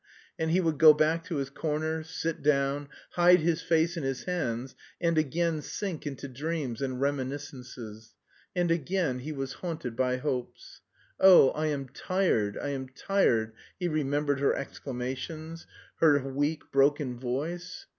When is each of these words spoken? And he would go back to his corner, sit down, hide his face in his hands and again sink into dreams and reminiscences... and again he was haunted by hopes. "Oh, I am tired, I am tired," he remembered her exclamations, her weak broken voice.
And 0.39 0.49
he 0.49 0.59
would 0.59 0.79
go 0.79 0.95
back 0.95 1.23
to 1.25 1.35
his 1.35 1.51
corner, 1.51 2.01
sit 2.01 2.41
down, 2.41 2.89
hide 3.11 3.41
his 3.41 3.61
face 3.61 3.95
in 3.95 4.01
his 4.01 4.23
hands 4.23 4.73
and 4.99 5.15
again 5.15 5.61
sink 5.61 6.07
into 6.07 6.27
dreams 6.27 6.81
and 6.81 6.99
reminiscences... 6.99 8.15
and 8.55 8.71
again 8.71 9.19
he 9.19 9.31
was 9.31 9.53
haunted 9.53 9.95
by 9.95 10.17
hopes. 10.17 10.81
"Oh, 11.19 11.51
I 11.51 11.67
am 11.67 11.87
tired, 11.87 12.57
I 12.57 12.69
am 12.69 12.89
tired," 12.89 13.53
he 13.79 13.87
remembered 13.87 14.39
her 14.39 14.55
exclamations, 14.55 15.67
her 15.97 16.17
weak 16.27 16.71
broken 16.71 17.19
voice. 17.19 17.85